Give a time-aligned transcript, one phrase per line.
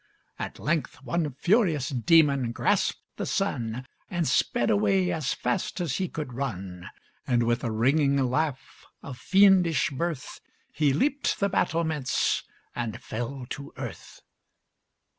[0.39, 6.07] At length one furious demon grasped the sun And sped away as fast as he
[6.09, 6.89] could run,
[7.27, 10.41] And with a ringing laugh of fiendish mirth,
[10.71, 12.41] He leaped the battlements
[12.75, 14.21] and fell to earth.